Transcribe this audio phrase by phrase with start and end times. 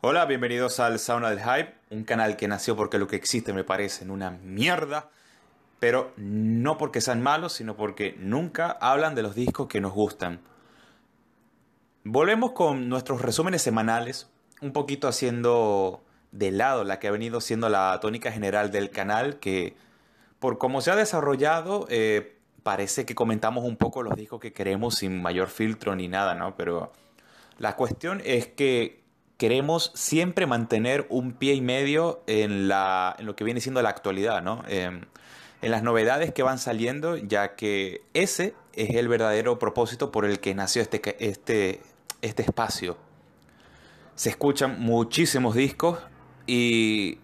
[0.00, 3.64] Hola, bienvenidos al Sauna del Hype, un canal que nació porque lo que existe me
[3.64, 5.10] parece una mierda,
[5.78, 10.40] pero no porque sean malos, sino porque nunca hablan de los discos que nos gustan.
[12.02, 14.28] Volvemos con nuestros resúmenes semanales,
[14.60, 19.38] un poquito haciendo de lado la que ha venido siendo la tónica general del canal,
[19.38, 19.76] que
[20.40, 24.96] por cómo se ha desarrollado, eh, parece que comentamos un poco los discos que queremos
[24.96, 26.56] sin mayor filtro ni nada, ¿no?
[26.56, 26.92] Pero
[27.58, 29.02] la cuestión es que
[29.36, 33.88] queremos siempre mantener un pie y medio en, la, en lo que viene siendo la
[33.88, 34.62] actualidad, ¿no?
[34.68, 35.02] Em,
[35.62, 40.40] en las novedades que van saliendo, ya que ese es el verdadero propósito por el
[40.40, 41.80] que nació este, este,
[42.20, 42.96] este espacio.
[44.14, 45.98] Se escuchan muchísimos discos
[46.46, 47.18] y,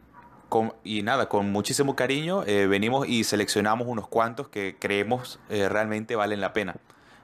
[0.85, 6.17] y nada, con muchísimo cariño eh, venimos y seleccionamos unos cuantos que creemos eh, realmente
[6.17, 6.77] valen la pena.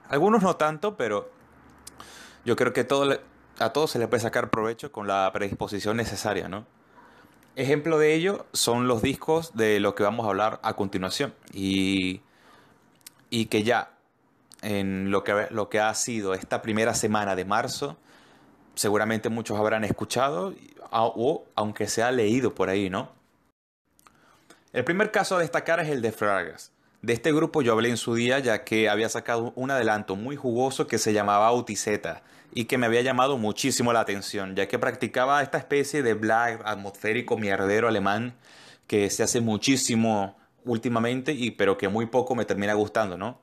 [0.09, 1.31] Algunos no tanto, pero
[2.45, 6.65] yo creo que a todos se les puede sacar provecho con la predisposición necesaria, ¿no?
[7.55, 12.21] Ejemplo de ello son los discos de lo que vamos a hablar a continuación y,
[13.29, 13.91] y que ya
[14.61, 17.97] en lo que, lo que ha sido esta primera semana de marzo,
[18.75, 20.53] seguramente muchos habrán escuchado
[21.03, 23.11] o aunque sea leído por ahí, ¿no?
[24.73, 26.71] El primer caso a destacar es el de Fragas.
[27.01, 30.35] De este grupo yo hablé en su día ya que había sacado un adelanto muy
[30.35, 32.23] jugoso que se llamaba Autiseta
[32.53, 36.61] y que me había llamado muchísimo la atención ya que practicaba esta especie de black
[36.65, 38.35] atmosférico mierdero alemán
[38.87, 43.39] que se hace muchísimo últimamente y pero que muy poco me termina gustando, ¿no?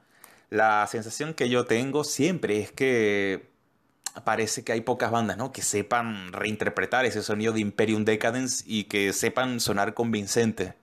[0.51, 3.52] La sensación que yo tengo siempre es que
[4.25, 5.53] parece que hay pocas bandas, ¿no?
[5.53, 10.75] Que sepan reinterpretar ese sonido de Imperium Decadence y que sepan sonar convincente.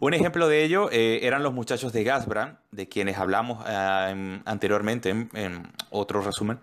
[0.00, 5.10] Un ejemplo de ello eh, eran los muchachos de Gasbrand, de quienes hablamos eh, anteriormente
[5.10, 6.60] en, otro resumen.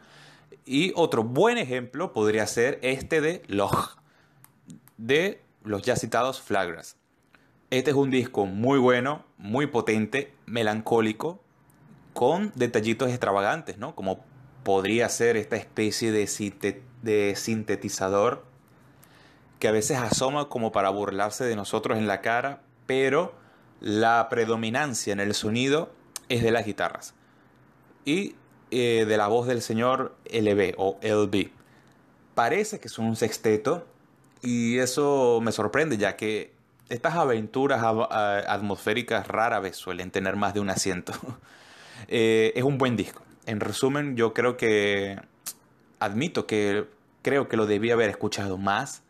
[0.66, 3.98] Y otro buen ejemplo podría ser este de Log,
[4.98, 6.96] de los ya citados Flagras.
[7.72, 11.42] Este es un disco muy bueno, muy potente, melancólico,
[12.14, 13.96] con detallitos extravagantes, ¿no?
[13.96, 14.24] Como
[14.66, 18.44] podría ser esta especie de, sintetizador
[19.60, 23.36] que a veces asoma como para burlarse de nosotros en la cara, pero
[23.80, 25.94] la predominancia en el sonido
[26.30, 27.14] es de las guitarras
[28.06, 28.36] y
[28.72, 31.52] eh, de la voz del señor LB o LB.
[32.34, 33.86] Parece que es un sexteto
[34.42, 36.56] y eso me sorprende ya que
[36.90, 41.14] estas aventuras atmosféricas rara vez suelen tener más de un asiento.
[42.10, 43.25] Eh, es un buen disco.
[43.46, 45.20] En resumen, yo creo que
[46.00, 46.88] admito que
[47.22, 49.04] creo que lo debía haber escuchado más,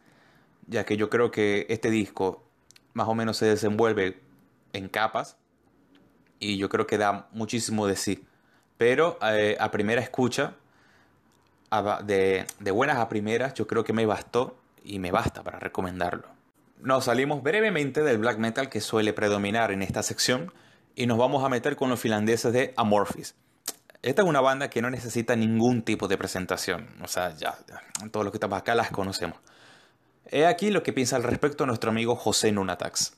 [0.68, 2.44] ya que yo creo que este disco
[2.94, 4.20] más o menos se desenvuelve
[4.74, 5.38] en capas
[6.40, 8.26] y yo creo que da muchísimo de sí.
[8.78, 10.56] Pero eh, a primera escucha,
[12.04, 16.28] de, de buenas a primeras, yo creo que me bastó y me basta para recomendarlo.
[16.82, 20.54] Nos salimos brevemente del black metal que suele predominar en esta sección
[20.96, 23.36] y nos vamos a meter con los finlandeses de Amorphis.
[24.06, 26.86] Esta es una banda que no necesita ningún tipo de presentación.
[27.04, 27.56] O sea, ya,
[28.12, 29.40] todos los que estamos acá las conocemos.
[30.28, 33.18] He aquí lo que piensa al respecto nuestro amigo José Nunatax.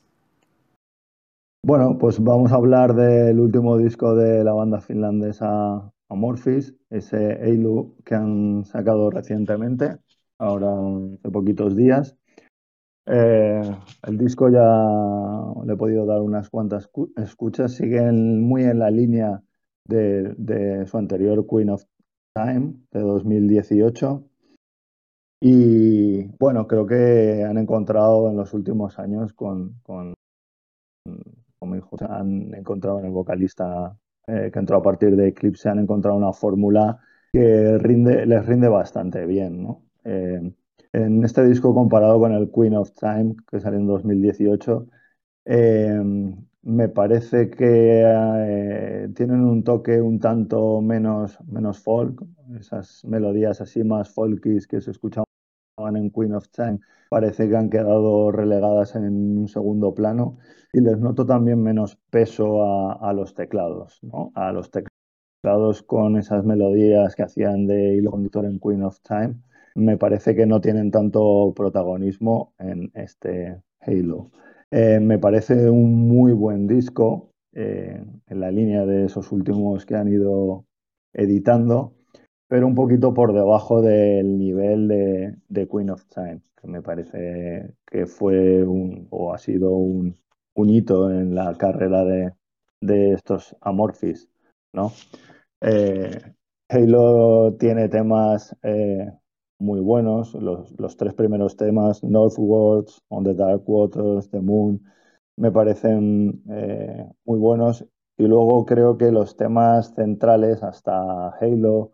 [1.62, 7.98] Bueno, pues vamos a hablar del último disco de la banda finlandesa Amorphis, ese Eilu
[8.06, 9.98] que han sacado recientemente,
[10.40, 10.70] ahora
[11.20, 12.16] hace poquitos días.
[13.08, 13.62] Eh,
[14.04, 19.44] el disco ya le he podido dar unas cuantas escuchas, siguen muy en la línea
[19.88, 21.84] de, su anterior Queen of
[22.34, 24.24] Time de 2018.
[25.42, 30.14] Y bueno, creo que han encontrado en los últimos años con, con
[31.60, 33.98] como hijo, han encontrado en el vocalista
[34.28, 37.00] eh, que entró a partir de Eclipse, han encontrado una fórmula
[37.32, 39.64] que rinde, les rinde bastante bien.
[39.64, 39.84] ¿no?
[40.04, 40.52] Eh,
[40.94, 44.88] en este disco comparado con el Queen of Time, que salió en 2018,
[45.46, 46.02] eh,
[46.68, 52.22] me parece que eh, tienen un toque un tanto menos, menos folk,
[52.60, 55.26] esas melodías así más folkies que se escuchaban
[55.96, 60.40] en Queen of Time, parece que han quedado relegadas en un segundo plano
[60.74, 62.62] y les noto también menos peso
[63.02, 64.34] a, los teclados, ¿no?
[64.36, 69.36] a los teclados con esas melodías que hacían de hilo conductor en Queen of Time,
[69.76, 74.32] me parece que no tienen tanto protagonismo en este Halo.
[74.72, 79.96] Eh, me parece un muy buen disco eh, en la línea de esos últimos que
[79.96, 80.66] han ido
[81.14, 81.94] editando,
[82.48, 88.06] pero un poquito por debajo del nivel de, Queen of Time, que me parece que
[88.06, 90.16] fue un, o ha sido un,
[90.56, 94.30] hito en la carrera de, estos Amorphis,
[94.74, 94.92] ¿no?
[95.62, 96.20] Eh,
[96.70, 99.12] Halo tiene temas eh,
[99.60, 104.82] muy buenos, los, los, tres primeros temas, Northwards, On the Dark Waters, The Moon,
[105.38, 107.86] me parecen eh, muy buenos.
[108.18, 111.92] Y luego creo que los temas centrales hasta Halo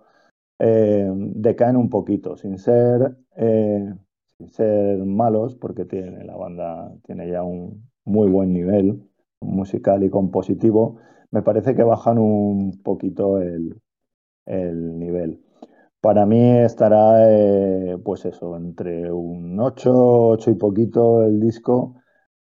[0.60, 7.44] eh, decaen un poquito, sin ser, sin ser malos, porque tiene, la banda tiene ya
[7.44, 9.04] un muy buen nivel
[9.42, 10.98] musical y compositivo.
[11.32, 13.82] Me parece que bajan un poquito el,
[14.46, 15.42] el nivel.
[16.04, 19.90] Para mí estará, eh, pues eso, entre un 8,
[20.32, 21.96] 8 y poquito el disco.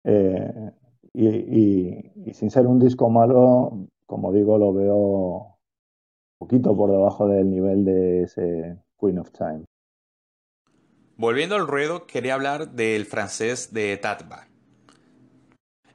[0.02, 0.70] Eh,
[1.12, 7.50] y, sin ser un disco malo, como digo, lo veo un poquito por debajo del
[7.50, 9.66] nivel de ese Queen of Time.
[11.18, 14.48] Volviendo al ruedo, quería hablar del francés de Tatba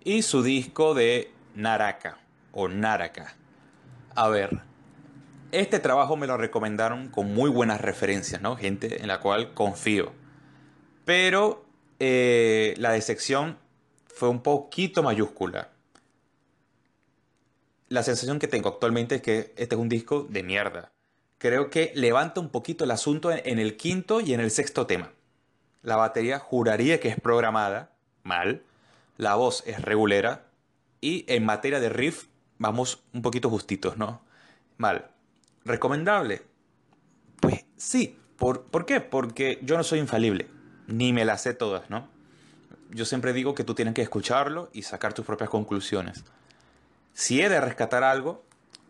[0.04, 2.20] y su disco de Naraka
[2.54, 3.34] o Naraka.
[4.14, 4.52] A ver,
[5.60, 8.56] este trabajo me lo recomendaron con muy buenas referencias, ¿no?
[8.56, 10.12] Gente en la cual confío.
[11.06, 11.66] Pero
[12.00, 13.58] eh, la decepción
[14.08, 15.70] fue un poquito mayúscula.
[17.88, 20.92] La sensación que tengo actualmente es que este es un disco de mierda.
[21.38, 25.12] Creo que levanta un poquito el asunto en el quinto y en el sexto tema.
[25.84, 27.92] La batería juraría que es programada,
[28.24, 28.64] mal.
[29.18, 30.48] La voz es regulera.
[31.02, 32.26] Y en materia de riff,
[32.58, 34.22] vamos un poquito justitos, ¿no?
[34.78, 35.15] Mal.
[35.66, 36.44] ¿Recomendable?
[37.42, 38.18] Pues sí.
[38.38, 39.02] ¿Por, ¿Por qué?
[39.02, 40.48] Porque yo no soy infalible,
[40.88, 42.08] ni me las sé todas, ¿no?
[42.92, 46.24] Yo siempre digo que tú tienes que escucharlo y sacar tus propias conclusiones.
[47.14, 48.44] Si he de rescatar algo,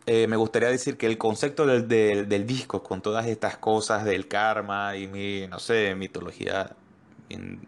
[0.07, 4.27] eh, me gustaría decir que el concepto del, del, disco, con todas estas cosas del
[4.27, 6.75] karma y mi, no sé, mitología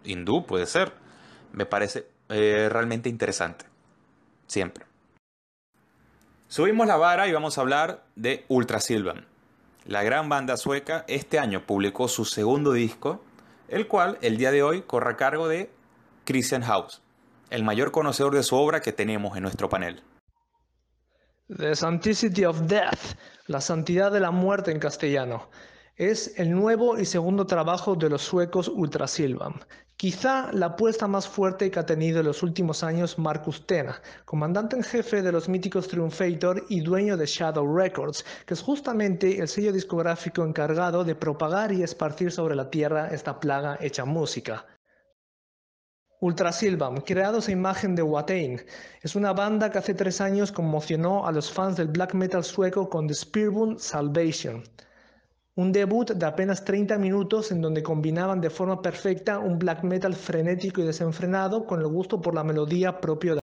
[0.04, 0.94] hindú, puede ser,
[1.54, 3.66] me parece eh, realmente interesante.
[4.48, 4.86] Siempre.
[6.50, 9.26] Subimos la vara y vamos a hablar de Ultra Silvan.
[9.86, 13.22] La gran banda sueca este año publicó su segundo disco,
[13.68, 15.70] el cual el día de hoy corre a cargo de
[16.24, 17.02] Christian House,
[17.50, 20.02] el mayor conocedor de su obra que tenemos en nuestro panel.
[21.50, 23.18] The Sanctity of Death,
[23.48, 25.50] la santidad de la muerte en castellano.
[25.98, 29.56] Es el nuevo y segundo trabajo de los suecos Ultra Silvan,
[29.98, 34.76] Quizá la apuesta más fuerte que ha tenido en los últimos años Marcus Tena, comandante
[34.76, 39.48] en jefe de los míticos Triumphator y dueño de Shadow Records, que es justamente el
[39.48, 44.68] sello discográfico encargado de propagar y esparcir sobre la tierra esta plaga hecha música.
[46.20, 48.62] Ultra Silvam, creados a imagen de Watain,
[49.02, 52.88] es una banda que hace tres años conmocionó a los fans del black metal sueco
[52.88, 54.64] con The Spearbound Salvation.
[55.58, 60.14] Un debut de apenas 30 minutos en donde combinaban de forma perfecta un black metal
[60.14, 63.40] frenético y desenfrenado con el gusto por la melodía propio de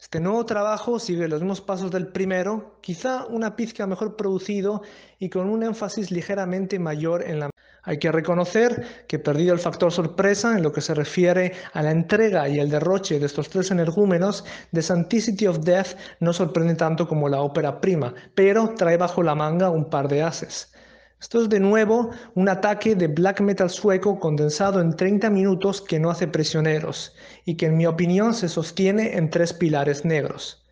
[0.00, 4.80] este nuevo trabajo sigue los mismos pasos del primero, quizá una pizca mejor producido
[5.18, 7.50] y con un énfasis ligeramente mayor en la...
[7.82, 11.90] Hay que reconocer que perdido el factor sorpresa en lo que se refiere a la
[11.90, 17.06] entrega y el derroche de estos tres energúmenos, The Sanctity of Death no sorprende tanto
[17.06, 20.72] como la ópera prima, pero trae bajo la manga un par de ases.
[21.20, 25.98] Esto es de nuevo un ataque de black metal sueco condensado en 30 minutos que
[25.98, 27.12] no hace prisioneros
[27.44, 30.64] y que en mi opinión se sostiene en tres pilares negros.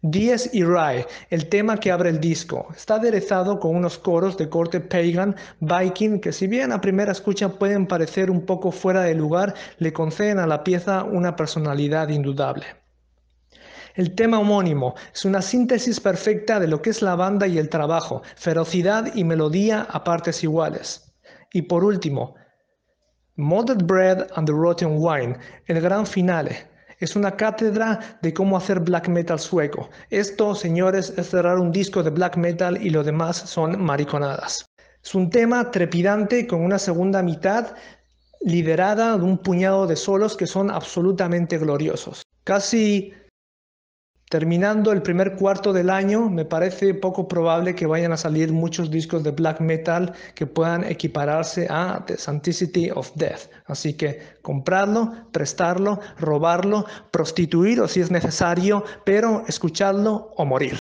[0.00, 4.80] Dies Irae, el tema que abre el disco, está aderezado con unos coros de corte
[4.80, 9.52] pagan, viking, que si bien a primera escucha pueden parecer un poco fuera de lugar,
[9.76, 12.79] le conceden a la pieza una personalidad indudable.
[13.94, 17.68] El tema homónimo es una síntesis perfecta de lo que es la banda y el
[17.68, 21.12] trabajo, ferocidad y melodía a partes iguales.
[21.52, 22.34] Y por último,
[23.36, 26.68] Molded Bread and the Rotten Wine, el gran finale.
[26.98, 29.88] Es una cátedra de cómo hacer black metal sueco.
[30.10, 34.66] Esto, señores, es cerrar un disco de black metal y lo demás son mariconadas.
[35.02, 37.74] Es un tema trepidante con una segunda mitad
[38.42, 42.22] liderada de un puñado de solos que son absolutamente gloriosos.
[42.44, 43.14] Casi
[44.30, 48.88] Terminando el primer cuarto del año, me parece poco probable que vayan a salir muchos
[48.88, 53.50] discos de black metal que puedan equipararse a The Sanctity of Death.
[53.66, 60.78] Así que comprarlo, prestarlo, robarlo, prostituirlo si es necesario, pero escucharlo o morir.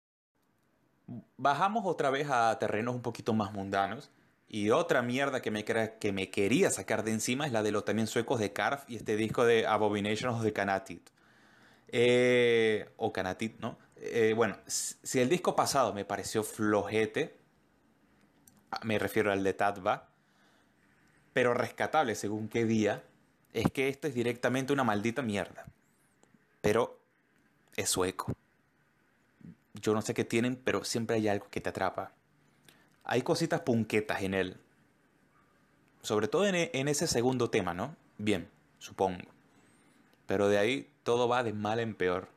[1.39, 4.11] Bajamos otra vez a terrenos un poquito más mundanos.
[4.47, 7.87] Y otra mierda que me, que me quería sacar de encima es la de los
[7.87, 10.53] también suecos de Karf y este disco de Abominations of the.
[11.89, 13.79] Eh, o Canatit, ¿no?
[13.97, 17.37] Eh, bueno, si el disco pasado me pareció flojete,
[18.83, 20.09] me refiero al de Tatva,
[21.33, 23.03] pero rescatable según qué día,
[23.53, 25.67] es que esto es directamente una maldita mierda.
[26.61, 27.01] Pero
[27.77, 28.33] es sueco.
[29.75, 32.13] Yo no sé qué tienen, pero siempre hay algo que te atrapa.
[33.05, 34.61] hay cositas punquetas en él.
[36.03, 37.97] Sobre todo en, en ese segundo tema, ¿no?
[38.19, 39.23] Bien, supongo.
[40.27, 42.29] Pero de ahí todo va de mal en peor.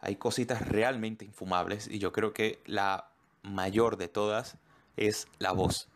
[0.00, 3.12] Hay cositas realmente infumables y yo creo que la
[3.44, 4.56] mayor de todas
[4.96, 5.86] es la voz.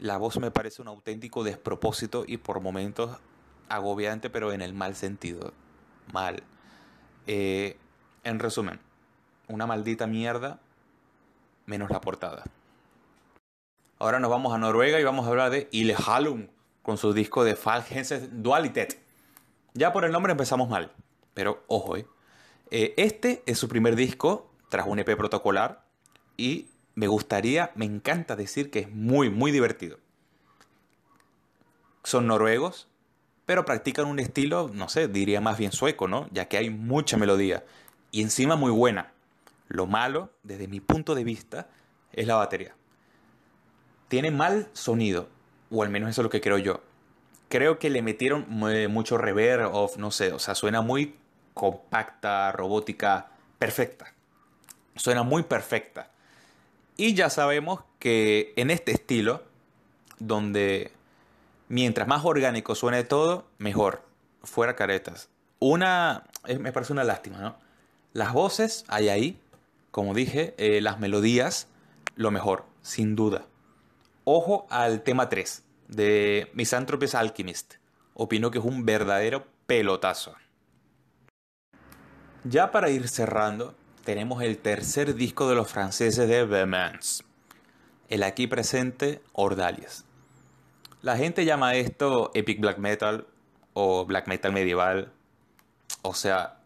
[0.00, 3.16] La voz me parece un auténtico despropósito y por momentos
[3.68, 5.52] agobiante, pero en el mal sentido.
[6.12, 6.42] Mal.
[7.28, 7.76] Eh,
[8.24, 8.80] en resumen,
[9.46, 10.58] una maldita mierda
[11.66, 12.42] menos la portada.
[14.00, 15.68] Ahora nos vamos a Noruega y vamos a hablar de
[16.04, 16.48] Halum
[16.82, 19.05] con su disco de Falgenses Dualitet.
[19.76, 20.90] Ya por el nombre empezamos mal,
[21.34, 22.06] pero ojo, eh.
[22.70, 25.84] Eh, este es su primer disco tras un EP protocolar
[26.38, 29.98] y me gustaría, me encanta decir que es muy, muy divertido.
[32.04, 32.88] Son noruegos,
[33.44, 36.26] pero practican un estilo, no sé, diría más bien sueco, ¿no?
[36.32, 37.62] Ya que hay mucha melodía
[38.10, 39.12] y encima muy buena.
[39.68, 41.68] Lo malo, desde mi punto de vista,
[42.12, 42.74] es la batería.
[44.08, 45.28] Tiene mal sonido,
[45.70, 46.80] o al menos eso es lo que creo yo.
[47.48, 51.14] Creo que le metieron mucho reverb, no sé, o sea, suena muy
[51.54, 54.12] compacta, robótica, perfecta.
[54.96, 56.10] Suena muy perfecta.
[56.96, 59.42] Y ya sabemos que en este estilo,
[60.18, 60.92] donde
[61.68, 64.02] mientras más orgánico suene todo, mejor.
[64.42, 65.28] Fuera caretas.
[65.58, 66.24] Una,
[66.58, 67.56] me parece una lástima, ¿no?
[68.12, 69.40] Las voces hay ahí,
[69.90, 71.68] como dije, eh, las melodías,
[72.16, 73.44] lo mejor, sin duda.
[74.24, 77.74] Ojo al tema 3 de Misanthropy's Alchemist.
[78.14, 80.34] Opino que es un verdadero pelotazo.
[82.44, 83.74] Ya para ir cerrando,
[84.04, 87.24] tenemos el tercer disco de los franceses de Vehemence.
[88.08, 90.04] El aquí presente Ordalies.
[91.02, 93.26] La gente llama esto epic black metal
[93.74, 95.12] o black metal medieval.
[96.02, 96.60] O sea,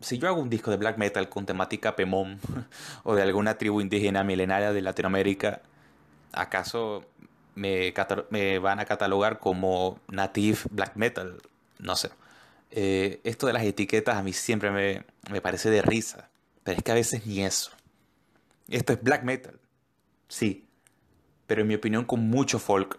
[0.00, 2.38] si yo hago un disco de black metal con temática Pemón
[3.02, 5.62] o de alguna tribu indígena milenaria de Latinoamérica,
[6.32, 7.06] ¿acaso
[7.54, 11.40] me, van a catalogar como native black metal?
[11.78, 12.10] No sé.
[12.70, 16.28] Eh, esto de las etiquetas a mí siempre me, me parece de risa,
[16.64, 17.70] pero es que a veces ni eso.
[18.68, 19.60] Esto es black metal,
[20.28, 20.66] sí,
[21.46, 22.98] pero en mi opinión con mucho folk,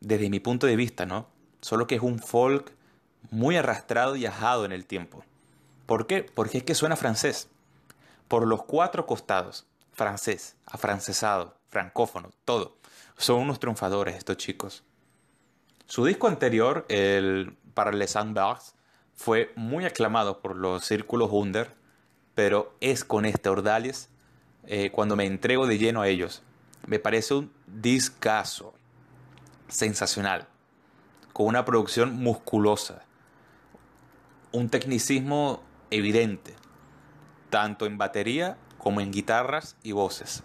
[0.00, 1.28] desde mi punto de vista, ¿no?
[1.60, 2.72] Solo que es un folk
[3.30, 5.24] muy arrastrado y ajado en el tiempo.
[5.86, 6.22] ¿Por qué?
[6.22, 7.48] Porque es que suena francés.
[8.28, 9.66] Por los cuatro costados.
[9.92, 12.76] Francés, afrancesado, francófono, todo.
[13.16, 14.84] Son unos triunfadores estos chicos.
[15.86, 18.74] Su disco anterior, el Para les Sandbars,
[19.14, 21.74] fue muy aclamado por los círculos under,
[22.34, 24.10] pero es con este Ordales
[24.66, 26.42] eh, cuando me entrego de lleno a ellos.
[26.86, 28.74] Me parece un discazo
[29.68, 30.46] sensacional,
[31.32, 33.02] con una producción musculosa,
[34.52, 36.54] un tecnicismo evidente,
[37.48, 40.42] tanto en batería como en guitarras y voces.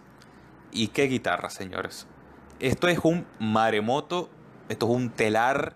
[0.71, 2.07] ¿Y qué guitarras, señores?
[2.61, 4.29] Esto es un maremoto,
[4.69, 5.75] esto es un telar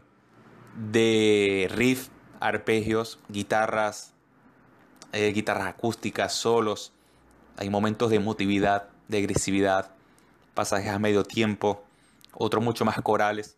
[0.76, 4.14] de riff, arpegios, guitarras,
[5.12, 6.94] eh, guitarras acústicas, solos.
[7.58, 9.90] Hay momentos de emotividad, de agresividad,
[10.54, 11.84] pasajes a medio tiempo,
[12.34, 13.58] otros mucho más corales,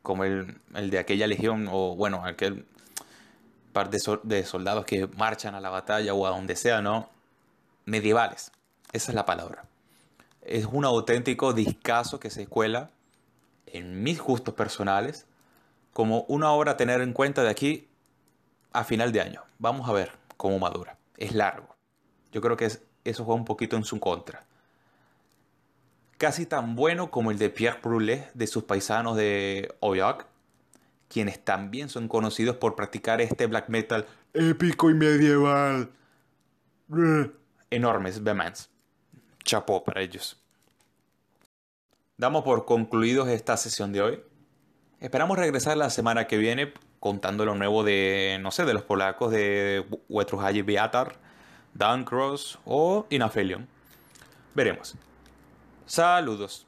[0.00, 2.64] como el, el de aquella legión, o bueno, aquel
[3.74, 7.10] par de, soldados que marchan a la batalla o a donde sea, ¿no?
[7.84, 8.52] Medievales.
[8.90, 9.66] Esa es la palabra.
[10.42, 12.90] Es un auténtico discazo que se cuela
[13.66, 15.26] en mis gustos personales
[15.92, 17.88] como una obra a tener en cuenta de aquí
[18.72, 19.42] a final de año.
[19.58, 20.98] Vamos a ver cómo madura.
[21.16, 21.76] Es largo.
[22.32, 22.70] Yo creo que
[23.04, 24.44] eso fue un poquito en su contra.
[26.18, 30.26] Casi tan bueno como el de Pierre Brulé de sus paisanos de Aurillac
[31.12, 35.90] quienes también son conocidos por practicar este black metal épico y medieval.
[37.68, 38.71] Enormes Bemans.
[39.44, 40.40] Chapó para ellos.
[42.16, 44.22] Damos por concluidos esta sesión de hoy.
[45.00, 49.32] Esperamos regresar la semana que viene contando lo nuevo de, no sé, de los polacos
[49.32, 51.16] de Wetruhaji Beatar,
[52.04, 53.66] Cross o Inafelion.
[54.54, 54.94] Veremos.
[55.86, 56.66] Saludos.